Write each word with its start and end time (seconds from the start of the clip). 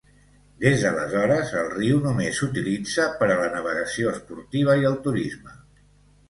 Des 0.61 0.85
d'aleshores, 0.85 1.51
el 1.63 1.69
riu 1.73 1.99
només 2.05 2.39
s'utilitza 2.41 3.05
per 3.19 3.27
a 3.35 3.37
la 3.41 3.51
navegació 3.57 4.15
esportiva 4.15 4.79
i 4.83 4.89
el 4.93 4.99
turisme. 5.07 5.55